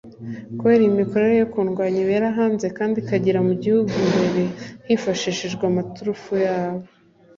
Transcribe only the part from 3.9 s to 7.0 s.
imbere hifashishijwe amaturufu yabo